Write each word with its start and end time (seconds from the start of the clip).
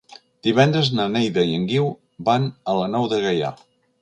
Divendres 0.45 0.87
na 0.99 1.05
Neida 1.17 1.43
i 1.49 1.53
en 1.59 1.67
Guiu 1.73 1.93
van 2.31 2.49
a 2.73 2.77
la 2.81 2.89
Nou 2.97 3.07
de 3.15 3.23
Gaià. 3.27 3.55